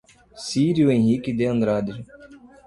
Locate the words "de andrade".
1.37-2.03